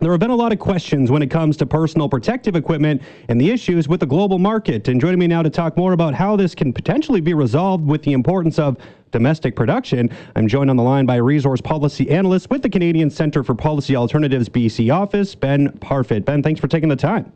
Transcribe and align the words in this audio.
There 0.00 0.12
have 0.12 0.20
been 0.20 0.30
a 0.30 0.36
lot 0.36 0.52
of 0.52 0.60
questions 0.60 1.10
when 1.10 1.22
it 1.22 1.26
comes 1.28 1.56
to 1.56 1.66
personal 1.66 2.08
protective 2.08 2.54
equipment 2.54 3.02
and 3.28 3.40
the 3.40 3.50
issues 3.50 3.88
with 3.88 3.98
the 3.98 4.06
global 4.06 4.38
market. 4.38 4.86
And 4.86 5.00
joining 5.00 5.18
me 5.18 5.26
now 5.26 5.42
to 5.42 5.50
talk 5.50 5.76
more 5.76 5.92
about 5.92 6.14
how 6.14 6.36
this 6.36 6.54
can 6.54 6.72
potentially 6.72 7.20
be 7.20 7.34
resolved 7.34 7.84
with 7.84 8.02
the 8.02 8.12
importance 8.12 8.60
of 8.60 8.76
domestic 9.10 9.56
production, 9.56 10.08
I'm 10.36 10.46
joined 10.46 10.70
on 10.70 10.76
the 10.76 10.84
line 10.84 11.04
by 11.04 11.16
resource 11.16 11.60
policy 11.60 12.08
analyst 12.10 12.48
with 12.48 12.62
the 12.62 12.70
Canadian 12.70 13.10
Centre 13.10 13.42
for 13.42 13.56
Policy 13.56 13.96
Alternatives 13.96 14.48
BC 14.48 14.94
office, 14.94 15.34
Ben 15.34 15.72
Parfitt. 15.80 16.24
Ben, 16.24 16.44
thanks 16.44 16.60
for 16.60 16.68
taking 16.68 16.88
the 16.88 16.96
time. 16.96 17.32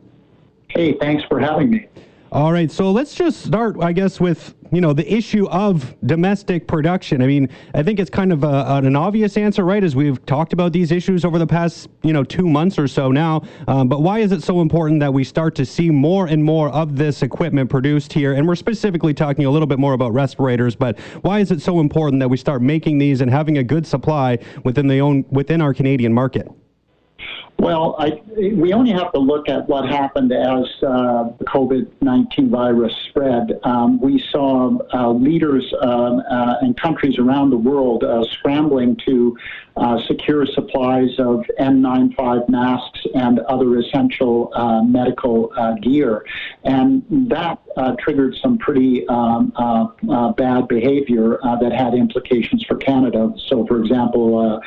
Hey, 0.69 0.93
thanks 0.93 1.25
for 1.25 1.41
having 1.41 1.69
me. 1.69 1.87
All 2.31 2.53
right, 2.53 2.71
so 2.71 2.91
let's 2.91 3.13
just 3.13 3.41
start, 3.41 3.75
I 3.81 3.91
guess, 3.91 4.21
with 4.21 4.55
you 4.73 4.81
know 4.81 4.93
the 4.93 5.11
issue 5.11 5.47
of 5.49 5.95
domestic 6.05 6.67
production. 6.67 7.21
I 7.21 7.27
mean, 7.27 7.49
I 7.73 7.83
think 7.83 7.99
it's 7.99 8.09
kind 8.09 8.33
of 8.33 8.43
a, 8.43 8.65
an 8.83 8.95
obvious 8.95 9.37
answer, 9.37 9.63
right? 9.63 9.83
As 9.83 9.95
we've 9.95 10.23
talked 10.25 10.51
about 10.53 10.73
these 10.73 10.91
issues 10.91 11.23
over 11.23 11.37
the 11.37 11.47
past 11.47 11.89
you 12.01 12.13
know 12.13 12.23
two 12.23 12.49
months 12.49 12.79
or 12.79 12.87
so 12.87 13.11
now. 13.11 13.43
Um, 13.67 13.87
but 13.87 14.01
why 14.01 14.19
is 14.19 14.31
it 14.31 14.41
so 14.41 14.61
important 14.61 14.99
that 15.01 15.13
we 15.13 15.23
start 15.23 15.55
to 15.55 15.65
see 15.65 15.89
more 15.89 16.27
and 16.27 16.43
more 16.43 16.69
of 16.69 16.95
this 16.95 17.21
equipment 17.21 17.69
produced 17.69 18.11
here? 18.13 18.33
And 18.33 18.47
we're 18.47 18.55
specifically 18.55 19.13
talking 19.13 19.45
a 19.45 19.51
little 19.51 19.67
bit 19.67 19.79
more 19.79 19.93
about 19.93 20.13
respirators, 20.13 20.75
but 20.75 20.99
why 21.21 21.39
is 21.39 21.51
it 21.51 21.61
so 21.61 21.79
important 21.79 22.19
that 22.21 22.29
we 22.29 22.37
start 22.37 22.61
making 22.61 22.97
these 22.97 23.21
and 23.21 23.29
having 23.29 23.59
a 23.59 23.63
good 23.63 23.85
supply 23.85 24.39
within 24.63 24.87
the 24.87 24.99
own 24.99 25.25
within 25.29 25.61
our 25.61 25.73
Canadian 25.73 26.13
market? 26.13 26.47
Well, 27.59 27.95
I, 27.97 28.21
we 28.35 28.73
only 28.73 28.91
have 28.91 29.13
to 29.13 29.19
look 29.19 29.47
at 29.47 29.69
what 29.69 29.87
happened 29.87 30.33
as 30.33 30.65
uh, 30.83 31.29
the 31.37 31.45
COVID 31.45 31.89
19 32.01 32.49
virus 32.49 32.93
spread. 33.09 33.59
Um, 33.63 34.01
we 34.01 34.19
saw 34.31 34.77
uh, 34.93 35.11
leaders 35.11 35.73
um, 35.81 36.21
uh, 36.29 36.55
and 36.61 36.75
countries 36.79 37.17
around 37.19 37.51
the 37.51 37.57
world 37.57 38.03
uh, 38.03 38.23
scrambling 38.31 38.97
to 39.05 39.37
uh, 39.77 39.97
secure 40.07 40.45
supplies 40.45 41.17
of 41.19 41.45
N95 41.59 42.49
masks 42.49 42.99
and 43.15 43.39
other 43.41 43.77
essential 43.77 44.51
uh, 44.55 44.81
medical 44.81 45.51
gear. 45.81 46.25
And 46.65 47.03
that 47.29 47.59
triggered 47.99 48.35
some 48.41 48.57
pretty 48.57 49.07
um, 49.07 49.53
bad 50.37 50.67
behavior 50.67 51.39
that 51.61 51.71
had 51.71 51.93
implications 51.93 52.63
for 52.65 52.77
Canada. 52.77 53.33
So, 53.47 53.65
for 53.65 53.79
example, 53.79 54.61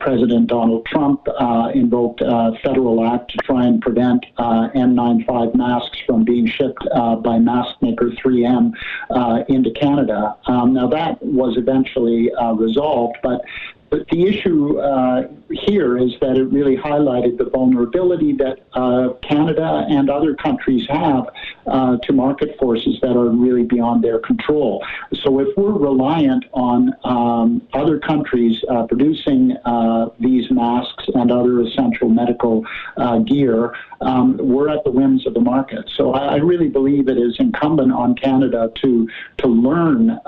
President 0.00 0.48
Donald 0.48 0.86
Trump 0.86 1.26
invoked 1.74 2.20
a 2.20 2.52
federal 2.62 3.04
act 3.04 3.30
to 3.32 3.38
try 3.38 3.64
and 3.64 3.80
prevent 3.80 4.24
uh, 4.36 4.68
N95 4.74 5.54
masks 5.54 5.98
from 6.06 6.24
being 6.24 6.46
shipped 6.46 6.82
uh, 6.92 7.16
by 7.16 7.38
mask 7.38 7.76
maker 7.80 8.10
3M 8.10 8.72
uh, 9.10 9.44
into 9.48 9.70
Canada. 9.72 10.36
Um, 10.46 10.74
now, 10.74 10.88
that 10.88 11.22
was 11.22 11.56
eventually 11.56 12.32
uh, 12.34 12.52
resolved, 12.52 13.16
but 13.22 13.42
but 13.88 14.08
the 14.08 14.26
issue 14.26 14.80
uh, 14.80 15.28
here 15.50 15.96
is 15.98 16.12
that 16.20 16.36
it 16.36 16.44
really 16.44 16.76
highlighted 16.76 17.38
the 17.38 17.44
vulnerability 17.44 18.32
that 18.32 18.58
uh, 18.72 19.14
Canada 19.22 19.86
and 19.88 20.10
other 20.10 20.34
countries 20.34 20.86
have 20.88 21.28
uh, 21.66 21.96
to 21.98 22.12
market 22.12 22.58
forces 22.58 22.98
that 23.02 23.16
are 23.16 23.28
really 23.28 23.64
beyond 23.64 24.02
their 24.02 24.18
control. 24.18 24.84
So 25.22 25.40
if 25.40 25.56
we're 25.56 25.72
reliant 25.72 26.44
on 26.52 26.94
um, 27.04 27.66
other 27.72 27.98
countries 27.98 28.62
uh, 28.68 28.86
producing 28.86 29.56
uh, 29.64 30.10
these 30.18 30.50
masks 30.50 31.04
and 31.14 31.30
other 31.30 31.60
essential 31.60 32.08
medical 32.08 32.64
uh, 32.96 33.18
gear, 33.18 33.74
um, 34.00 34.36
we're 34.38 34.68
at 34.68 34.84
the 34.84 34.90
whims 34.90 35.26
of 35.26 35.34
the 35.34 35.40
market. 35.40 35.88
So 35.96 36.12
I, 36.12 36.36
really 36.36 36.68
believe 36.68 37.08
it 37.08 37.18
is 37.18 37.34
incumbent 37.40 37.92
on 37.92 38.14
Canada 38.14 38.70
to 38.82 39.08
to 39.38 39.48
learn 39.48 40.20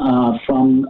from 0.47 0.83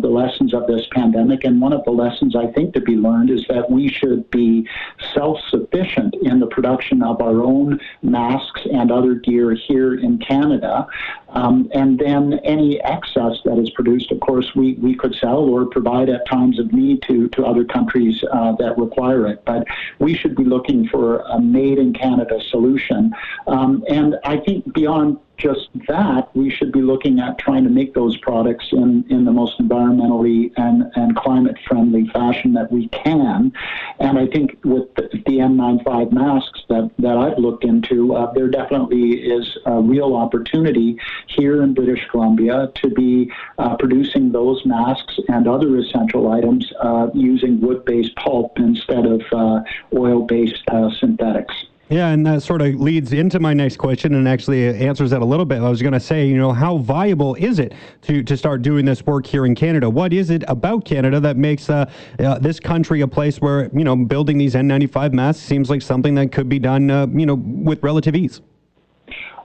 the 0.00 0.08
lessons 0.08 0.54
of 0.54 0.66
this 0.66 0.86
pandemic. 0.92 1.44
And 1.44 1.60
one 1.60 1.72
of 1.72 1.84
the 1.84 1.90
lessons 1.90 2.36
I 2.36 2.46
think 2.52 2.72
to 2.74 2.80
be 2.80 2.94
learned 2.94 3.30
is 3.30 3.44
that 3.48 3.69
we 3.70 3.88
should 3.88 4.30
be 4.30 4.68
self 5.14 5.38
sufficient 5.48 6.14
in 6.22 6.40
the 6.40 6.46
production 6.46 7.02
of 7.02 7.20
our 7.20 7.42
own 7.42 7.80
masks 8.02 8.60
and 8.72 8.90
other 8.90 9.14
gear 9.14 9.54
here 9.54 9.94
in 9.94 10.18
Canada. 10.18 10.86
Um, 11.32 11.70
and 11.72 11.98
then 11.98 12.34
any 12.44 12.80
excess 12.82 13.38
that 13.44 13.58
is 13.58 13.70
produced, 13.70 14.10
of 14.10 14.20
course, 14.20 14.54
we, 14.54 14.74
we 14.74 14.94
could 14.94 15.14
sell 15.14 15.38
or 15.38 15.66
provide 15.66 16.08
at 16.08 16.26
times 16.26 16.58
of 16.58 16.72
need 16.72 17.02
to, 17.02 17.28
to 17.28 17.44
other 17.44 17.64
countries 17.64 18.22
uh, 18.32 18.52
that 18.56 18.76
require 18.78 19.26
it. 19.26 19.44
But 19.44 19.66
we 19.98 20.14
should 20.14 20.36
be 20.36 20.44
looking 20.44 20.88
for 20.88 21.20
a 21.20 21.40
made 21.40 21.78
in 21.78 21.92
Canada 21.92 22.40
solution. 22.48 23.12
Um, 23.46 23.84
and 23.88 24.16
I 24.24 24.38
think 24.38 24.72
beyond 24.74 25.18
just 25.40 25.68
that, 25.88 26.28
we 26.34 26.50
should 26.50 26.70
be 26.70 26.82
looking 26.82 27.18
at 27.18 27.38
trying 27.38 27.64
to 27.64 27.70
make 27.70 27.94
those 27.94 28.16
products 28.18 28.68
in, 28.72 29.04
in 29.08 29.24
the 29.24 29.32
most 29.32 29.58
environmentally 29.58 30.52
and, 30.56 30.84
and 30.94 31.16
climate 31.16 31.56
friendly 31.66 32.06
fashion 32.08 32.52
that 32.52 32.70
we 32.70 32.88
can. 32.88 33.52
And 33.98 34.18
I 34.18 34.26
think 34.26 34.58
with 34.64 34.94
the, 34.94 35.08
the 35.12 35.38
N95 35.38 36.12
masks 36.12 36.60
that, 36.68 36.90
that 36.98 37.16
I've 37.16 37.38
looked 37.38 37.64
into, 37.64 38.14
uh, 38.14 38.32
there 38.32 38.48
definitely 38.48 39.12
is 39.12 39.58
a 39.64 39.80
real 39.80 40.14
opportunity 40.14 40.98
here 41.26 41.62
in 41.62 41.74
British 41.74 42.00
Columbia 42.10 42.70
to 42.76 42.90
be 42.90 43.30
uh, 43.58 43.76
producing 43.76 44.32
those 44.32 44.64
masks 44.64 45.18
and 45.28 45.48
other 45.48 45.76
essential 45.78 46.32
items 46.32 46.72
uh, 46.82 47.08
using 47.14 47.60
wood 47.60 47.84
based 47.84 48.14
pulp 48.16 48.58
instead 48.58 49.06
of 49.06 49.22
uh, 49.32 49.60
oil 49.94 50.22
based 50.22 50.62
uh, 50.70 50.90
synthetics. 50.98 51.54
Yeah, 51.90 52.10
and 52.10 52.24
that 52.24 52.44
sort 52.44 52.62
of 52.62 52.76
leads 52.76 53.12
into 53.12 53.40
my 53.40 53.52
next 53.52 53.76
question 53.78 54.14
and 54.14 54.28
actually 54.28 54.68
answers 54.68 55.10
that 55.10 55.22
a 55.22 55.24
little 55.24 55.44
bit. 55.44 55.60
I 55.60 55.68
was 55.68 55.82
going 55.82 55.92
to 55.92 55.98
say, 55.98 56.24
you 56.24 56.36
know, 56.36 56.52
how 56.52 56.78
viable 56.78 57.34
is 57.34 57.58
it 57.58 57.74
to, 58.02 58.22
to 58.22 58.36
start 58.36 58.62
doing 58.62 58.84
this 58.84 59.04
work 59.04 59.26
here 59.26 59.44
in 59.44 59.56
Canada? 59.56 59.90
What 59.90 60.12
is 60.12 60.30
it 60.30 60.44
about 60.46 60.84
Canada 60.84 61.18
that 61.18 61.36
makes 61.36 61.68
uh, 61.68 61.90
uh, 62.20 62.38
this 62.38 62.60
country 62.60 63.00
a 63.00 63.08
place 63.08 63.40
where, 63.40 63.68
you 63.76 63.82
know, 63.82 63.96
building 63.96 64.38
these 64.38 64.54
N95 64.54 65.12
masks 65.12 65.42
seems 65.42 65.68
like 65.68 65.82
something 65.82 66.14
that 66.14 66.30
could 66.30 66.48
be 66.48 66.60
done, 66.60 66.92
uh, 66.92 67.08
you 67.08 67.26
know, 67.26 67.34
with 67.34 67.82
relative 67.82 68.14
ease? 68.14 68.40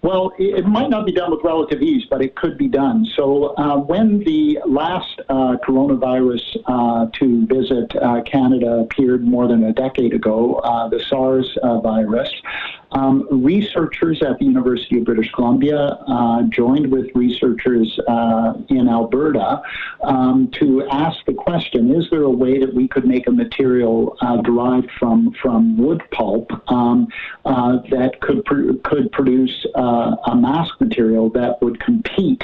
Well, 0.05 0.33
it 0.37 0.67
might 0.67 0.91
not 0.91 1.07
be 1.07 1.11
done 1.11 1.31
with 1.31 1.39
relative 1.43 1.81
ease, 1.81 2.05
but 2.07 2.21
it 2.21 2.35
could 2.35 2.59
be 2.59 2.67
done. 2.67 3.07
So, 3.15 3.55
uh, 3.57 3.77
when 3.77 4.19
the 4.19 4.59
last 4.63 5.19
uh, 5.29 5.55
coronavirus 5.67 6.41
uh, 6.67 7.07
to 7.13 7.47
visit 7.47 7.95
uh, 7.95 8.21
Canada 8.21 8.81
appeared 8.81 9.23
more 9.23 9.47
than 9.47 9.63
a 9.63 9.73
decade 9.73 10.13
ago, 10.13 10.57
uh, 10.57 10.87
the 10.89 11.03
SARS 11.09 11.57
virus, 11.81 12.29
um, 12.91 13.27
researchers 13.31 14.21
at 14.21 14.39
the 14.39 14.45
University 14.45 14.99
of 14.99 15.05
British 15.05 15.31
Columbia 15.31 15.97
uh, 16.07 16.43
joined 16.43 16.91
with 16.91 17.07
researchers 17.15 17.99
uh, 18.07 18.53
in 18.69 18.87
Alberta 18.87 19.61
um, 20.03 20.49
to 20.59 20.85
ask 20.87 21.17
the 21.25 21.33
question: 21.33 21.93
Is 21.93 22.09
there 22.09 22.23
a 22.23 22.29
way 22.29 22.59
that 22.59 22.73
we 22.73 22.87
could 22.87 23.05
make 23.05 23.27
a 23.27 23.31
material 23.31 24.17
uh, 24.21 24.37
derived 24.37 24.89
from 24.99 25.33
from 25.41 25.77
wood 25.77 26.01
pulp 26.11 26.51
um, 26.71 27.07
uh, 27.45 27.77
that 27.89 28.19
could 28.21 28.43
pr- 28.45 28.73
could 28.83 29.11
produce 29.11 29.65
uh, 29.75 30.15
a 30.27 30.35
mask 30.35 30.79
material 30.79 31.29
that 31.31 31.61
would 31.61 31.79
compete 31.79 32.43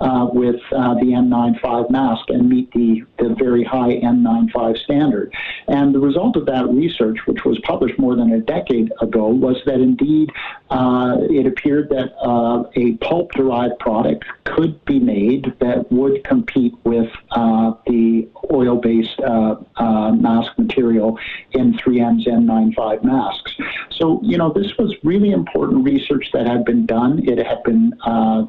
uh, 0.00 0.26
with 0.32 0.60
the 0.70 1.12
N95 1.14 1.90
mask 1.90 2.28
and 2.28 2.48
meet 2.48 2.72
the, 2.72 3.02
the 3.18 3.34
very 3.38 3.62
high 3.62 4.00
N95 4.00 4.78
standard. 4.78 5.32
And 5.72 5.94
the 5.94 5.98
result 5.98 6.36
of 6.36 6.46
that 6.46 6.68
research, 6.68 7.18
which 7.26 7.44
was 7.44 7.58
published 7.60 7.98
more 7.98 8.14
than 8.14 8.30
a 8.32 8.40
decade 8.40 8.92
ago, 9.00 9.26
was 9.28 9.56
that 9.66 9.80
indeed 9.80 10.30
uh, 10.70 11.16
it 11.30 11.46
appeared 11.46 11.88
that 11.88 12.14
uh, 12.22 12.64
a 12.76 12.92
pulp 12.98 13.32
derived 13.32 13.78
product 13.78 14.24
could 14.44 14.82
be 14.84 15.00
made 15.00 15.54
that 15.60 15.90
would 15.90 16.22
compete 16.24 16.74
with 16.84 17.10
uh, 17.30 17.72
the 17.86 18.28
oil 18.52 18.76
based 18.76 19.18
uh, 19.20 19.56
mask 20.12 20.52
material 20.58 21.18
in 21.52 21.72
3M's 21.78 22.26
N95 22.26 23.02
masks. 23.02 23.56
So, 23.90 24.20
you 24.22 24.36
know, 24.36 24.52
this 24.52 24.76
was 24.78 24.94
really 25.02 25.30
important 25.30 25.84
research 25.84 26.28
that 26.32 26.46
had 26.46 26.64
been 26.64 26.86
done. 26.86 27.26
It 27.26 27.44
had 27.44 27.62
been 27.64 27.94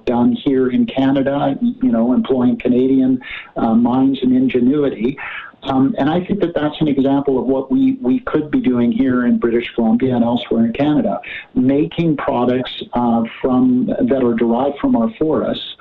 done 0.05 0.33
here 0.33 0.69
in 0.69 0.85
Canada 0.85 1.57
you 1.81 1.91
know, 1.91 2.13
employing 2.13 2.57
Canadian 2.57 3.21
uh, 3.55 3.73
minds 3.73 4.19
and 4.21 4.35
ingenuity. 4.35 5.17
Um, 5.63 5.95
and 5.97 6.09
I 6.09 6.23
think 6.25 6.41
that 6.41 6.53
that's 6.53 6.79
an 6.81 6.87
example 6.87 7.39
of 7.39 7.45
what 7.45 7.71
we, 7.71 7.93
we 8.01 8.19
could 8.21 8.51
be 8.51 8.59
doing 8.59 8.91
here 8.91 9.25
in 9.25 9.39
British 9.39 9.73
Columbia 9.75 10.15
and 10.15 10.23
elsewhere 10.23 10.65
in 10.65 10.73
Canada, 10.73 11.19
making 11.55 12.17
products 12.17 12.83
uh, 12.93 13.23
from 13.41 13.87
that 13.87 14.23
are 14.23 14.33
derived 14.33 14.77
from 14.79 14.95
our 14.95 15.09
forests 15.17 15.75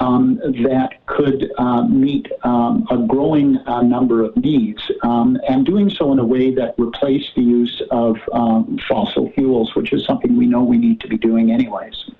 um, 0.00 0.36
that 0.62 1.04
could 1.06 1.50
uh, 1.58 1.82
meet 1.82 2.30
um, 2.44 2.86
a 2.90 2.98
growing 2.98 3.58
uh, 3.66 3.82
number 3.82 4.22
of 4.22 4.36
needs, 4.36 4.80
um, 5.02 5.38
and 5.48 5.66
doing 5.66 5.90
so 5.90 6.12
in 6.12 6.18
a 6.18 6.24
way 6.24 6.54
that 6.54 6.74
replaced 6.78 7.34
the 7.34 7.42
use 7.42 7.82
of 7.90 8.16
um, 8.32 8.78
fossil 8.88 9.30
fuels, 9.32 9.74
which 9.74 9.92
is 9.92 10.04
something 10.04 10.36
we 10.36 10.46
know 10.46 10.62
we 10.62 10.78
need 10.78 11.00
to 11.00 11.08
be 11.08 11.18
doing 11.18 11.50
anyways. 11.50 12.10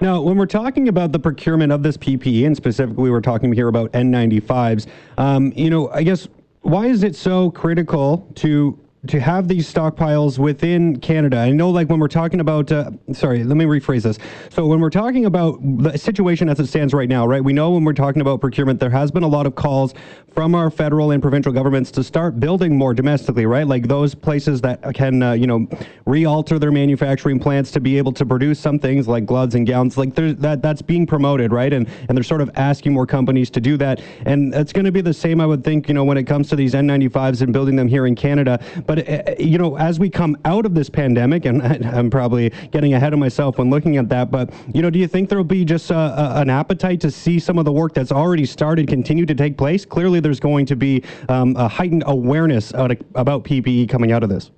Now, 0.00 0.20
when 0.22 0.38
we're 0.38 0.46
talking 0.46 0.88
about 0.88 1.12
the 1.12 1.18
procurement 1.18 1.72
of 1.72 1.82
this 1.82 1.96
PPE, 1.98 2.46
and 2.46 2.56
specifically 2.56 3.10
we're 3.10 3.20
talking 3.20 3.52
here 3.52 3.68
about 3.68 3.92
N95s, 3.92 4.86
um, 5.18 5.52
you 5.54 5.68
know, 5.68 5.90
I 5.90 6.02
guess 6.02 6.26
why 6.62 6.86
is 6.86 7.02
it 7.02 7.16
so 7.16 7.50
critical 7.50 8.30
to 8.36 8.78
to 9.06 9.18
have 9.18 9.48
these 9.48 9.72
stockpiles 9.72 10.38
within 10.38 11.00
Canada? 11.00 11.38
I 11.38 11.50
know, 11.50 11.70
like 11.70 11.88
when 11.88 11.98
we're 11.98 12.08
talking 12.08 12.40
about, 12.40 12.70
uh, 12.70 12.90
sorry, 13.12 13.44
let 13.44 13.56
me 13.56 13.64
rephrase 13.64 14.02
this. 14.02 14.18
So 14.50 14.66
when 14.66 14.80
we're 14.80 14.90
talking 14.90 15.24
about 15.24 15.58
the 15.62 15.96
situation 15.96 16.48
as 16.48 16.60
it 16.60 16.66
stands 16.66 16.92
right 16.92 17.08
now, 17.08 17.26
right? 17.26 17.42
We 17.42 17.52
know 17.52 17.70
when 17.70 17.84
we're 17.84 17.92
talking 17.94 18.20
about 18.20 18.40
procurement, 18.40 18.78
there 18.78 18.90
has 18.90 19.10
been 19.10 19.22
a 19.22 19.28
lot 19.28 19.46
of 19.46 19.54
calls 19.54 19.94
from 20.34 20.54
our 20.54 20.70
federal 20.70 21.10
and 21.12 21.22
provincial 21.22 21.52
governments 21.52 21.90
to 21.92 22.04
start 22.04 22.38
building 22.38 22.76
more 22.76 22.94
domestically, 22.94 23.46
right? 23.46 23.66
Like 23.66 23.88
those 23.88 24.14
places 24.14 24.60
that 24.60 24.94
can, 24.94 25.22
uh, 25.22 25.32
you 25.32 25.46
know, 25.46 25.66
re-alter 26.04 26.58
their 26.58 26.72
manufacturing 26.72 27.40
plants 27.40 27.70
to 27.72 27.80
be 27.80 27.96
able 27.96 28.12
to 28.12 28.26
produce 28.26 28.60
some 28.60 28.78
things 28.78 29.08
like 29.08 29.24
gloves 29.24 29.54
and 29.54 29.66
gowns. 29.66 29.96
Like 29.96 30.14
that 30.14 30.60
that's 30.62 30.82
being 30.82 31.06
promoted, 31.06 31.52
right? 31.52 31.72
And 31.72 31.88
and 32.08 32.16
they're 32.16 32.22
sort 32.22 32.40
of 32.40 32.50
asking 32.56 32.92
more 32.92 33.06
companies 33.06 33.50
to 33.50 33.60
do 33.60 33.76
that. 33.78 34.00
And 34.26 34.54
it's 34.54 34.72
going 34.72 34.84
to 34.84 34.92
be 34.92 35.00
the 35.00 35.14
same, 35.14 35.40
I 35.40 35.46
would 35.46 35.64
think, 35.64 35.88
you 35.88 35.94
know, 35.94 36.04
when 36.04 36.18
it 36.18 36.24
comes 36.24 36.48
to 36.50 36.56
these 36.56 36.74
N95s 36.74 37.42
and 37.42 37.52
building 37.52 37.76
them 37.76 37.88
here 37.88 38.06
in 38.06 38.14
Canada. 38.14 38.60
But 38.90 39.08
uh, 39.08 39.34
you 39.38 39.56
know, 39.56 39.78
as 39.78 40.00
we 40.00 40.10
come 40.10 40.36
out 40.44 40.66
of 40.66 40.74
this 40.74 40.90
pandemic, 40.90 41.44
and 41.44 41.62
I'm 41.86 42.10
probably 42.10 42.50
getting 42.72 42.94
ahead 42.94 43.12
of 43.12 43.20
myself 43.20 43.56
when 43.56 43.70
looking 43.70 43.98
at 43.98 44.08
that, 44.08 44.32
but 44.32 44.52
you 44.74 44.82
know, 44.82 44.90
do 44.90 44.98
you 44.98 45.06
think 45.06 45.28
there 45.28 45.38
will 45.38 45.44
be 45.44 45.64
just 45.64 45.92
an 45.92 46.50
appetite 46.50 47.00
to 47.02 47.10
see 47.12 47.38
some 47.38 47.56
of 47.56 47.64
the 47.64 47.70
work 47.70 47.94
that's 47.94 48.10
already 48.10 48.44
started 48.44 48.88
continue 48.88 49.24
to 49.26 49.34
take 49.36 49.56
place? 49.56 49.84
Clearly, 49.84 50.18
there's 50.18 50.40
going 50.40 50.66
to 50.66 50.74
be 50.74 51.04
um, 51.28 51.54
a 51.54 51.68
heightened 51.68 52.02
awareness 52.08 52.72
about 52.72 53.44
PPE 53.44 53.88
coming 53.88 54.10
out 54.10 54.24
of 54.24 54.28
this. 54.28 54.50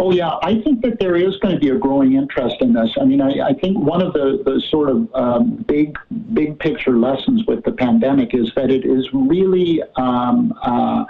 Oh 0.00 0.10
yeah, 0.10 0.32
I 0.42 0.60
think 0.62 0.82
that 0.82 0.98
there 0.98 1.14
is 1.14 1.36
going 1.38 1.54
to 1.54 1.60
be 1.60 1.68
a 1.68 1.78
growing 1.78 2.14
interest 2.14 2.56
in 2.60 2.72
this. 2.72 2.90
I 3.00 3.04
mean, 3.04 3.20
I, 3.20 3.48
I 3.48 3.52
think 3.54 3.78
one 3.78 4.02
of 4.02 4.12
the, 4.12 4.42
the 4.44 4.60
sort 4.70 4.90
of 4.90 5.08
um, 5.14 5.64
big 5.68 5.96
big 6.34 6.58
picture 6.58 6.98
lessons 6.98 7.44
with 7.46 7.62
the 7.64 7.72
pandemic 7.72 8.34
is 8.34 8.50
that 8.56 8.70
it 8.70 8.84
is 8.84 9.08
really 9.12 9.82
um, 9.96 10.52
uh, 10.62 11.04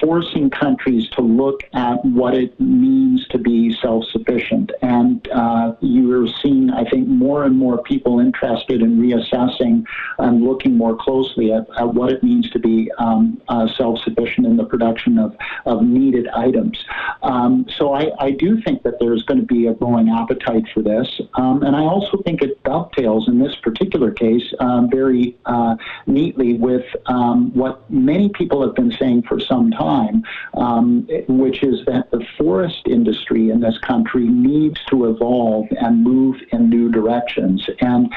forcing 0.00 0.50
countries 0.50 1.08
to 1.10 1.22
look 1.22 1.60
at 1.72 2.04
what 2.04 2.34
it 2.34 2.58
means 2.60 3.26
to 3.28 3.38
be 3.38 3.74
self-sufficient. 3.80 4.72
And 4.82 5.26
uh, 5.28 5.74
you're 5.80 6.28
seeing, 6.42 6.70
I 6.70 6.88
think, 6.88 7.08
more 7.08 7.44
and 7.44 7.56
more 7.56 7.82
people 7.82 8.20
interested 8.20 8.82
in 8.82 8.98
reassessing 8.98 9.84
and 10.18 10.42
looking 10.42 10.76
more 10.76 10.96
closely 10.96 11.52
at, 11.52 11.66
at 11.78 11.94
what 11.94 12.12
it 12.12 12.22
means 12.22 12.50
to 12.50 12.58
be 12.58 12.90
um, 12.98 13.40
uh, 13.48 13.66
self-sufficient 13.76 14.46
in 14.46 14.56
the 14.56 14.64
production 14.64 15.18
of, 15.18 15.36
of 15.66 15.82
needed 15.82 16.28
items. 16.28 16.84
Um, 17.22 17.66
so 17.76 17.94
I, 17.94 18.10
I, 18.18 18.30
do 18.38 18.60
think 18.62 18.82
that 18.84 19.00
there's 19.00 19.22
going 19.24 19.40
to 19.40 19.46
be 19.46 19.66
a 19.66 19.74
growing 19.74 20.10
appetite 20.10 20.64
for 20.72 20.82
this. 20.82 21.20
Um, 21.34 21.62
and 21.62 21.74
I 21.74 21.80
also 21.80 22.22
think 22.24 22.42
it 22.42 22.62
dovetails 22.62 23.26
in 23.26 23.40
this 23.40 23.54
particular 23.56 24.12
case 24.12 24.54
um, 24.60 24.88
very 24.90 25.36
uh, 25.46 25.74
neatly 26.06 26.54
with 26.54 26.84
um, 27.06 27.52
what 27.54 27.90
many 27.90 28.28
people 28.28 28.64
have 28.64 28.76
been 28.76 28.92
saying 28.92 29.22
for 29.22 29.40
some 29.40 29.70
time 29.72 29.87
time, 29.88 30.22
um, 30.54 31.06
which 31.28 31.62
is 31.62 31.84
that 31.86 32.10
the 32.10 32.24
forest 32.36 32.82
industry 32.86 33.50
in 33.50 33.60
this 33.60 33.78
country 33.78 34.26
needs 34.26 34.78
to 34.90 35.06
evolve 35.06 35.66
and 35.80 36.02
move 36.02 36.36
in 36.52 36.68
new 36.68 36.90
directions. 36.90 37.68
And 37.80 38.12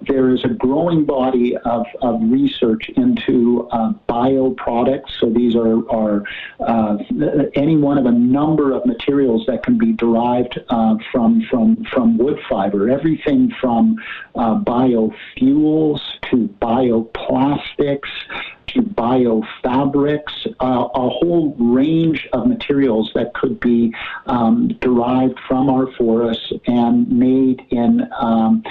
there 0.00 0.30
is 0.30 0.44
a 0.44 0.48
growing 0.48 1.04
body 1.04 1.56
of, 1.56 1.86
of 2.02 2.20
research 2.22 2.88
into 2.96 3.68
uh, 3.72 3.92
bioproducts. 4.08 5.10
So 5.18 5.30
these 5.30 5.56
are, 5.56 5.88
are 5.90 6.22
uh, 6.60 6.98
any 7.54 7.76
one 7.76 7.98
of 7.98 8.06
a 8.06 8.12
number 8.12 8.72
of 8.72 8.84
materials 8.84 9.44
that 9.46 9.62
can 9.62 9.78
be 9.78 9.92
derived 9.92 10.58
uh, 10.68 10.96
from, 11.10 11.42
from, 11.50 11.84
from 11.86 12.18
wood 12.18 12.38
fiber. 12.48 12.90
Everything 12.90 13.52
from 13.60 13.96
uh, 14.34 14.58
biofuels 14.58 16.00
to 16.30 16.48
bioplastics 16.60 18.10
to 18.68 18.82
biofabrics, 18.82 20.46
uh, 20.60 20.88
a 20.94 21.08
whole 21.08 21.54
range 21.58 22.28
of 22.32 22.46
materials 22.46 23.10
that 23.14 23.32
could 23.34 23.58
be 23.60 23.94
um, 24.26 24.68
derived 24.80 25.38
from 25.48 25.68
our 25.70 25.90
forests 25.92 26.52
and 26.66 27.08
made 27.10 27.62
in 27.70 28.08
um, 28.18 28.62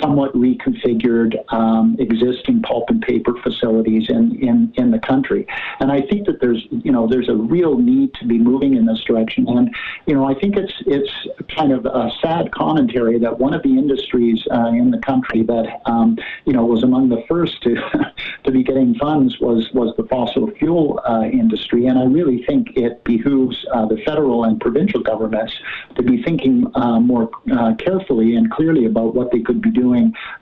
somewhat 0.00 0.32
reconfigured 0.34 1.36
um, 1.52 1.96
existing 1.98 2.62
pulp 2.62 2.88
and 2.88 3.02
paper 3.02 3.34
facilities 3.42 4.08
in, 4.08 4.36
in, 4.42 4.72
in 4.76 4.90
the 4.90 4.98
country. 4.98 5.46
And 5.80 5.90
I 5.90 6.00
think 6.02 6.26
that 6.26 6.40
there's, 6.40 6.66
you 6.70 6.92
know, 6.92 7.06
there's 7.06 7.28
a 7.28 7.34
real 7.34 7.78
need 7.78 8.14
to 8.14 8.26
be 8.26 8.38
moving 8.38 8.74
in 8.74 8.86
this 8.86 9.02
direction. 9.04 9.48
And, 9.48 9.74
you 10.06 10.14
know, 10.14 10.24
I 10.24 10.34
think 10.34 10.56
it's, 10.56 10.72
it's 10.86 11.10
kind 11.54 11.72
of 11.72 11.84
a 11.86 12.10
sad 12.22 12.52
commentary 12.52 13.18
that 13.18 13.38
one 13.38 13.54
of 13.54 13.62
the 13.62 13.70
industries 13.70 14.42
uh, 14.50 14.68
in 14.68 14.90
the 14.90 14.98
country 14.98 15.42
that, 15.42 15.80
um, 15.86 16.18
you 16.44 16.52
know, 16.52 16.64
was 16.64 16.82
among 16.82 17.08
the 17.08 17.24
first 17.28 17.62
to, 17.62 17.76
to 18.44 18.50
be 18.50 18.62
getting 18.62 18.94
funds 18.96 19.38
was, 19.40 19.68
was 19.72 19.94
the 19.96 20.04
fossil 20.04 20.50
fuel 20.58 21.00
uh, 21.08 21.22
industry. 21.22 21.86
And 21.86 21.98
I 21.98 22.04
really 22.04 22.44
think 22.44 22.76
it 22.76 23.02
behooves 23.04 23.56
uh, 23.72 23.86
the 23.86 23.98
federal 24.04 24.44
and 24.44 24.60
provincial 24.60 25.00
governments 25.00 25.52
to 25.96 26.02
be 26.02 26.22
thinking 26.22 26.66
uh, 26.74 27.00
more 27.00 27.30
uh, 27.52 27.74
carefully 27.76 28.36
and 28.36 28.50
clearly 28.50 28.86
about 28.86 29.14
what 29.14 29.30
they 29.32 29.40
could 29.40 29.60
be 29.60 29.70
doing 29.70 29.81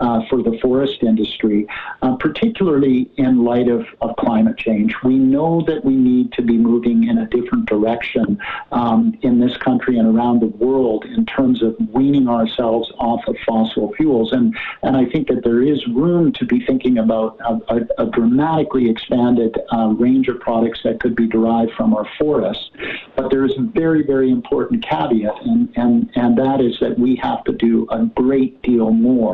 uh, 0.00 0.20
for 0.28 0.42
the 0.42 0.58
forest 0.60 1.02
industry, 1.02 1.66
uh, 2.02 2.14
particularly 2.16 3.10
in 3.16 3.44
light 3.44 3.68
of, 3.68 3.86
of 4.00 4.14
climate 4.16 4.56
change. 4.58 4.94
We 5.02 5.16
know 5.16 5.62
that 5.66 5.84
we 5.84 5.94
need 5.94 6.32
to 6.32 6.42
be 6.42 6.58
moving 6.58 7.08
in 7.08 7.18
a 7.18 7.26
different 7.26 7.66
direction 7.66 8.38
um, 8.72 9.18
in 9.22 9.40
this 9.40 9.56
country 9.58 9.98
and 9.98 10.06
around 10.14 10.40
the 10.40 10.52
world 10.64 11.04
in 11.04 11.24
terms 11.26 11.62
of 11.62 11.74
weaning 11.92 12.28
ourselves 12.28 12.90
off 12.98 13.20
of 13.26 13.36
fossil 13.46 13.92
fuels. 13.94 14.32
And, 14.32 14.54
and 14.82 14.96
I 14.96 15.06
think 15.06 15.28
that 15.28 15.42
there 15.42 15.62
is 15.62 15.78
room 15.88 16.32
to 16.34 16.44
be 16.44 16.64
thinking 16.66 16.98
about 16.98 17.38
a, 17.40 17.74
a, 17.74 18.04
a 18.04 18.10
dramatically 18.10 18.88
expanded 18.90 19.56
uh, 19.72 19.88
range 19.98 20.28
of 20.28 20.40
products 20.40 20.80
that 20.84 21.00
could 21.00 21.16
be 21.16 21.26
derived 21.26 21.72
from 21.72 21.94
our 21.94 22.06
forests. 22.18 22.70
But 23.16 23.30
there 23.30 23.44
is 23.44 23.54
a 23.58 23.62
very, 23.62 24.02
very 24.04 24.30
important 24.30 24.84
caveat, 24.84 25.42
and, 25.44 25.72
and, 25.76 26.10
and 26.14 26.36
that 26.38 26.60
is 26.60 26.78
that 26.80 26.98
we 26.98 27.16
have 27.16 27.44
to 27.44 27.52
do 27.52 27.86
a 27.90 28.04
great 28.22 28.60
deal 28.62 28.90
more 28.90 29.29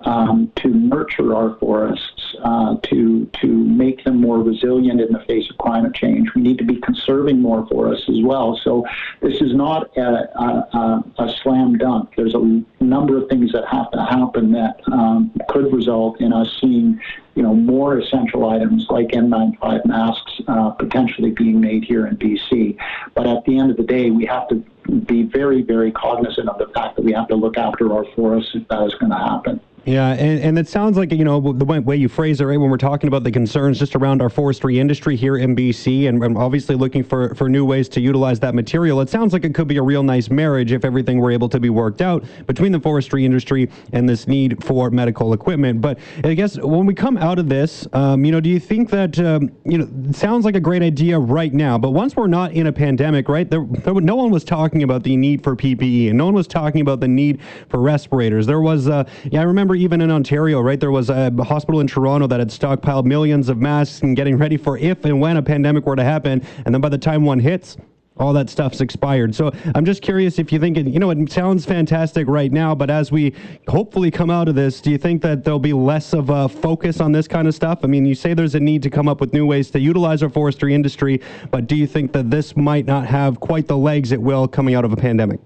um, 0.00 0.52
to 0.56 0.68
nurture 0.68 1.34
our 1.34 1.56
forests, 1.58 2.15
uh, 2.42 2.76
to 2.84 3.26
to 3.40 3.46
make 3.46 4.04
them 4.04 4.20
more 4.20 4.38
resilient 4.38 5.00
in 5.00 5.12
the 5.12 5.20
face 5.20 5.48
of 5.50 5.58
climate 5.58 5.94
change. 5.94 6.28
We 6.34 6.42
need 6.42 6.58
to 6.58 6.64
be 6.64 6.76
conserving 6.76 7.40
more 7.40 7.66
forests 7.68 8.08
as 8.08 8.22
well. 8.22 8.58
So 8.62 8.84
this 9.20 9.40
is 9.40 9.54
not 9.54 9.96
a, 9.96 10.40
a, 10.40 11.04
a 11.18 11.34
slam 11.42 11.78
dunk. 11.78 12.14
There's 12.16 12.34
a 12.34 12.62
number 12.80 13.18
of 13.18 13.28
things 13.28 13.52
that 13.52 13.66
have 13.68 13.90
to 13.92 14.02
happen 14.02 14.52
that 14.52 14.80
um, 14.92 15.32
could 15.48 15.72
result 15.72 16.20
in 16.20 16.32
us 16.32 16.48
seeing 16.60 17.00
you 17.36 17.42
know, 17.42 17.54
more 17.54 17.98
essential 17.98 18.48
items 18.48 18.86
like 18.88 19.08
N95 19.08 19.84
masks 19.84 20.40
uh, 20.48 20.70
potentially 20.70 21.30
being 21.32 21.60
made 21.60 21.84
here 21.84 22.06
in 22.06 22.16
BC. 22.16 22.78
But 23.14 23.26
at 23.26 23.44
the 23.44 23.58
end 23.58 23.70
of 23.70 23.76
the 23.76 23.82
day, 23.82 24.10
we 24.10 24.24
have 24.24 24.48
to 24.48 24.64
be 25.04 25.24
very, 25.24 25.60
very 25.60 25.92
cognizant 25.92 26.48
of 26.48 26.56
the 26.58 26.68
fact 26.68 26.96
that 26.96 27.02
we 27.02 27.12
have 27.12 27.28
to 27.28 27.34
look 27.34 27.58
after 27.58 27.92
our 27.92 28.06
forests 28.16 28.52
if 28.54 28.66
that 28.68 28.82
is 28.84 28.94
going 28.94 29.12
to 29.12 29.18
happen. 29.18 29.60
Yeah, 29.86 30.14
and, 30.14 30.40
and 30.40 30.58
it 30.58 30.66
sounds 30.66 30.96
like, 30.96 31.12
you 31.12 31.24
know, 31.24 31.52
the 31.52 31.64
way 31.64 31.94
you 31.94 32.08
phrase 32.08 32.40
it, 32.40 32.44
right, 32.44 32.58
when 32.58 32.70
we're 32.70 32.76
talking 32.76 33.06
about 33.06 33.22
the 33.22 33.30
concerns 33.30 33.78
just 33.78 33.94
around 33.94 34.20
our 34.20 34.28
forestry 34.28 34.80
industry 34.80 35.14
here 35.14 35.36
in 35.36 35.54
BC 35.54 36.08
and, 36.08 36.20
and 36.24 36.36
obviously 36.36 36.74
looking 36.74 37.04
for, 37.04 37.36
for 37.36 37.48
new 37.48 37.64
ways 37.64 37.88
to 37.90 38.00
utilize 38.00 38.40
that 38.40 38.52
material, 38.52 39.00
it 39.00 39.08
sounds 39.08 39.32
like 39.32 39.44
it 39.44 39.54
could 39.54 39.68
be 39.68 39.76
a 39.76 39.82
real 39.82 40.02
nice 40.02 40.28
marriage 40.28 40.72
if 40.72 40.84
everything 40.84 41.20
were 41.20 41.30
able 41.30 41.48
to 41.48 41.60
be 41.60 41.70
worked 41.70 42.02
out 42.02 42.24
between 42.48 42.72
the 42.72 42.80
forestry 42.80 43.24
industry 43.24 43.70
and 43.92 44.08
this 44.08 44.26
need 44.26 44.60
for 44.64 44.90
medical 44.90 45.32
equipment. 45.32 45.80
But 45.80 46.00
I 46.24 46.34
guess 46.34 46.58
when 46.58 46.84
we 46.84 46.92
come 46.92 47.16
out 47.16 47.38
of 47.38 47.48
this, 47.48 47.86
um, 47.92 48.24
you 48.24 48.32
know, 48.32 48.40
do 48.40 48.50
you 48.50 48.58
think 48.58 48.90
that, 48.90 49.16
um, 49.20 49.52
you 49.64 49.78
know, 49.78 49.88
it 50.08 50.16
sounds 50.16 50.44
like 50.44 50.56
a 50.56 50.60
great 50.60 50.82
idea 50.82 51.16
right 51.16 51.54
now, 51.54 51.78
but 51.78 51.90
once 51.90 52.16
we're 52.16 52.26
not 52.26 52.50
in 52.54 52.66
a 52.66 52.72
pandemic, 52.72 53.28
right, 53.28 53.48
there, 53.48 53.64
there, 53.64 53.94
no 53.94 54.16
one 54.16 54.32
was 54.32 54.42
talking 54.42 54.82
about 54.82 55.04
the 55.04 55.16
need 55.16 55.44
for 55.44 55.54
PPE 55.54 56.08
and 56.08 56.18
no 56.18 56.24
one 56.24 56.34
was 56.34 56.48
talking 56.48 56.80
about 56.80 56.98
the 56.98 57.06
need 57.06 57.38
for 57.68 57.80
respirators. 57.80 58.46
There 58.46 58.60
was, 58.60 58.88
uh, 58.88 59.04
yeah, 59.30 59.42
I 59.42 59.44
remember 59.44 59.75
even 59.76 60.00
in 60.00 60.10
Ontario, 60.10 60.60
right, 60.60 60.80
there 60.80 60.90
was 60.90 61.10
a 61.10 61.30
hospital 61.44 61.80
in 61.80 61.86
Toronto 61.86 62.26
that 62.26 62.40
had 62.40 62.48
stockpiled 62.48 63.04
millions 63.04 63.48
of 63.48 63.58
masks 63.58 64.00
and 64.02 64.16
getting 64.16 64.36
ready 64.36 64.56
for 64.56 64.78
if 64.78 65.04
and 65.04 65.20
when 65.20 65.36
a 65.36 65.42
pandemic 65.42 65.86
were 65.86 65.96
to 65.96 66.04
happen. 66.04 66.44
And 66.64 66.74
then 66.74 66.80
by 66.80 66.88
the 66.88 66.98
time 66.98 67.24
one 67.24 67.38
hits, 67.38 67.76
all 68.18 68.32
that 68.32 68.48
stuff's 68.48 68.80
expired. 68.80 69.34
So 69.34 69.52
I'm 69.74 69.84
just 69.84 70.02
curious 70.02 70.38
if 70.38 70.50
you 70.50 70.58
think, 70.58 70.76
it, 70.78 70.86
you 70.86 70.98
know, 70.98 71.10
it 71.10 71.30
sounds 71.30 71.66
fantastic 71.66 72.26
right 72.28 72.50
now, 72.50 72.74
but 72.74 72.88
as 72.88 73.12
we 73.12 73.34
hopefully 73.68 74.10
come 74.10 74.30
out 74.30 74.48
of 74.48 74.54
this, 74.54 74.80
do 74.80 74.90
you 74.90 74.98
think 74.98 75.20
that 75.22 75.44
there'll 75.44 75.58
be 75.58 75.74
less 75.74 76.14
of 76.14 76.30
a 76.30 76.48
focus 76.48 77.00
on 77.00 77.12
this 77.12 77.28
kind 77.28 77.46
of 77.46 77.54
stuff? 77.54 77.80
I 77.82 77.88
mean, 77.88 78.06
you 78.06 78.14
say 78.14 78.32
there's 78.32 78.54
a 78.54 78.60
need 78.60 78.82
to 78.84 78.90
come 78.90 79.08
up 79.08 79.20
with 79.20 79.32
new 79.34 79.44
ways 79.44 79.70
to 79.72 79.80
utilize 79.80 80.22
our 80.22 80.30
forestry 80.30 80.74
industry, 80.74 81.20
but 81.50 81.66
do 81.66 81.76
you 81.76 81.86
think 81.86 82.12
that 82.12 82.30
this 82.30 82.56
might 82.56 82.86
not 82.86 83.06
have 83.06 83.38
quite 83.38 83.66
the 83.66 83.76
legs 83.76 84.12
it 84.12 84.22
will 84.22 84.48
coming 84.48 84.74
out 84.74 84.84
of 84.84 84.92
a 84.92 84.96
pandemic? 84.96 85.40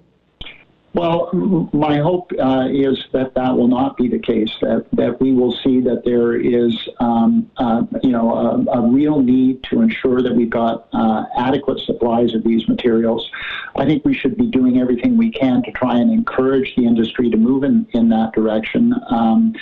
Well, 0.93 1.31
my 1.73 1.99
hope 1.99 2.33
uh, 2.37 2.67
is 2.69 2.99
that 3.13 3.35
that 3.35 3.57
will 3.57 3.69
not 3.69 3.97
be 3.97 4.09
the 4.09 4.19
case. 4.19 4.51
That 4.61 4.87
that 4.95 5.21
we 5.21 5.33
will 5.33 5.53
see 5.63 5.81
that 5.83 6.05
there 6.05 6.35
is, 6.35 6.77
um, 6.99 7.49
uh, 7.59 7.83
you 8.03 8.11
know, 8.11 8.35
a, 8.35 8.79
a, 8.79 8.91
real 8.91 9.23
need 9.23 9.63
to 9.65 9.83
ensure 9.83 10.21
that 10.21 10.35
we've 10.35 10.51
got 10.51 10.89
uh, 10.93 11.27
adequate 11.37 11.79
supplies 11.87 12.35
of 12.35 12.43
these 12.43 12.67
materials. 12.67 13.31
I 13.77 13.85
think 13.87 14.05
we 14.05 14.15
should 14.15 14.37
be 14.37 14.47
doing 14.47 14.81
everything 14.81 15.17
we 15.17 15.31
can 15.31 15.63
to 15.63 15.71
try 15.71 15.97
and 15.97 16.13
encourage 16.13 16.75
the 16.75 16.87
industry 16.87 17.31
to 17.31 17.37
move 17.37 17.63
in 17.63 17.87
in 17.93 18.09
that 18.09 18.33
direction. 18.33 18.93
Um, 19.11 19.55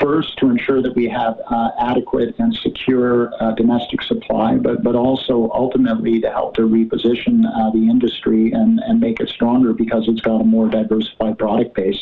first 0.00 0.36
to 0.38 0.50
ensure 0.50 0.82
that 0.82 0.94
we 0.94 1.08
have 1.08 1.38
uh, 1.50 1.70
adequate 1.80 2.34
and 2.38 2.54
secure 2.62 3.32
uh, 3.40 3.52
domestic 3.52 4.02
supply, 4.02 4.56
but 4.56 4.82
but 4.82 4.94
also 4.94 5.50
ultimately 5.54 6.20
to 6.20 6.30
help 6.30 6.54
to 6.54 6.62
reposition 6.62 7.44
uh, 7.44 7.70
the 7.70 7.88
industry 7.88 8.52
and, 8.52 8.80
and 8.80 9.00
make 9.00 9.20
it 9.20 9.28
stronger 9.28 9.72
because 9.72 10.04
it's 10.08 10.20
got 10.20 10.40
a 10.40 10.44
more 10.44 10.68
diversified 10.68 11.38
product 11.38 11.74
base. 11.74 11.98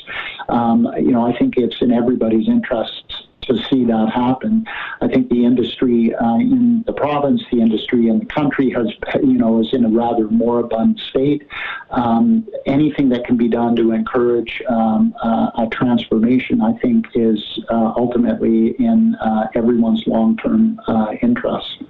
Um, 0.48 0.88
you 0.98 1.12
know, 1.12 1.26
I 1.26 1.36
think 1.38 1.56
it's 1.56 1.76
in 1.80 1.92
everybody's 1.92 2.48
interests 2.48 3.02
to 3.46 3.56
see 3.68 3.84
that 3.84 4.10
happen. 4.14 4.66
I 5.00 5.08
think 5.08 5.30
the 5.30 5.44
industry 5.44 6.14
uh, 6.14 6.36
in 6.36 6.84
the 6.86 6.92
province, 6.92 7.42
the 7.50 7.60
industry 7.60 8.08
in 8.08 8.18
the 8.18 8.26
country 8.26 8.70
has, 8.70 8.88
you 9.22 9.34
know, 9.34 9.60
is 9.60 9.68
in 9.72 9.84
a 9.84 9.88
rather 9.88 10.28
moribund 10.28 11.00
state. 11.10 11.46
Um, 11.90 12.46
anything 12.66 13.08
that 13.10 13.24
can 13.24 13.36
be 13.36 13.48
done 13.48 13.76
to 13.76 13.92
encourage 13.92 14.62
um, 14.68 15.14
uh, 15.22 15.50
a 15.58 15.68
transformation, 15.70 16.60
I 16.60 16.72
think, 16.78 17.06
is 17.14 17.42
uh, 17.70 17.92
ultimately 17.96 18.74
in 18.78 19.14
uh, 19.16 19.48
everyone's 19.54 20.02
long-term 20.06 20.80
uh, 20.86 21.12
interest. 21.22 21.82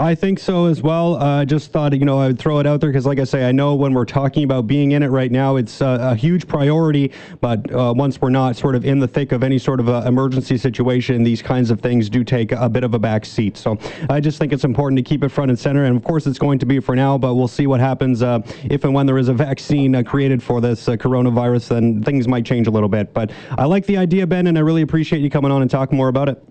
I 0.00 0.14
think 0.14 0.38
so 0.38 0.66
as 0.66 0.80
well. 0.80 1.16
Uh, 1.16 1.38
I 1.38 1.42
uh, 1.42 1.44
just 1.44 1.72
thought, 1.72 1.92
you 1.92 2.04
know, 2.04 2.18
I 2.20 2.28
would 2.28 2.38
throw 2.38 2.60
it 2.60 2.66
out 2.66 2.80
there 2.80 2.90
because, 2.90 3.04
like 3.04 3.18
I 3.18 3.24
say, 3.24 3.48
I 3.48 3.52
know 3.52 3.74
when 3.74 3.92
we're 3.94 4.04
talking 4.04 4.44
about 4.44 4.68
being 4.68 4.92
in 4.92 5.02
it 5.02 5.08
right 5.08 5.30
now, 5.30 5.56
it's 5.56 5.82
uh, 5.82 5.98
a 6.00 6.14
huge 6.14 6.46
priority. 6.46 7.12
But 7.40 7.72
uh, 7.72 7.92
once 7.96 8.20
we're 8.20 8.30
not 8.30 8.54
sort 8.56 8.76
of 8.76 8.84
in 8.84 9.00
the 9.00 9.08
thick 9.08 9.32
of 9.32 9.42
any 9.42 9.58
sort 9.58 9.80
of 9.80 9.88
emergency 10.06 10.56
situation, 10.56 11.24
these 11.24 11.42
kinds 11.42 11.72
of 11.72 11.80
things 11.80 12.08
do 12.08 12.22
take 12.22 12.52
a 12.52 12.68
bit 12.68 12.84
of 12.84 12.94
a 12.94 12.98
back 12.98 13.26
seat. 13.26 13.56
So 13.56 13.76
I 14.08 14.20
just 14.20 14.38
think 14.38 14.52
it's 14.52 14.64
important 14.64 14.98
to 14.98 15.02
keep 15.02 15.24
it 15.24 15.30
front 15.30 15.50
and 15.50 15.58
center. 15.58 15.84
And 15.84 15.96
of 15.96 16.04
course, 16.04 16.28
it's 16.28 16.38
going 16.38 16.60
to 16.60 16.66
be 16.66 16.78
for 16.78 16.94
now, 16.94 17.18
but 17.18 17.34
we'll 17.34 17.48
see 17.48 17.66
what 17.66 17.80
happens 17.80 18.22
uh, 18.22 18.40
if 18.64 18.84
and 18.84 18.94
when 18.94 19.04
there 19.04 19.18
is 19.18 19.28
a 19.28 19.34
vaccine 19.34 19.96
uh, 19.96 20.04
created 20.04 20.42
for 20.42 20.60
this 20.60 20.86
coronavirus. 20.86 21.68
Then 21.68 22.04
things 22.04 22.28
might 22.28 22.44
change 22.44 22.68
a 22.68 22.70
little 22.70 22.88
bit. 22.88 23.12
But 23.12 23.32
I 23.50 23.64
like 23.64 23.84
the 23.86 23.96
idea, 23.96 24.28
Ben, 24.28 24.46
and 24.46 24.56
I 24.56 24.60
really 24.60 24.82
appreciate 24.82 25.20
you 25.20 25.30
coming 25.30 25.50
on 25.50 25.62
and 25.62 25.70
talking 25.70 25.96
more 25.96 26.08
about 26.08 26.28
it. 26.28 26.42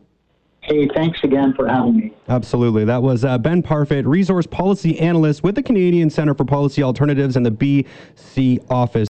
Hey, 0.67 0.85
thanks 0.93 1.23
again 1.23 1.53
for 1.53 1.65
having 1.65 1.95
me. 1.95 2.13
Absolutely. 2.27 2.83
That 2.83 3.01
was 3.01 3.23
uh, 3.23 3.37
Ben 3.37 3.63
Parfitt, 3.63 4.05
Resource 4.05 4.45
Policy 4.45 4.99
Analyst 4.99 5.41
with 5.41 5.55
the 5.55 5.63
Canadian 5.63 6.09
Centre 6.09 6.33
for 6.33 6.43
Policy 6.43 6.83
Alternatives 6.83 7.37
and 7.37 7.45
the 7.45 7.85
BC 8.35 8.65
office. 8.69 9.05